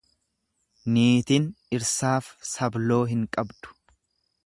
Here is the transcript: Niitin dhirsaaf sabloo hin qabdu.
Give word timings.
Niitin 0.95 1.45
dhirsaaf 1.67 2.33
sabloo 2.55 3.01
hin 3.15 3.25
qabdu. 3.39 3.79